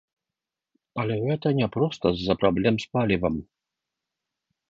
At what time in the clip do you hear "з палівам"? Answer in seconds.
2.85-3.35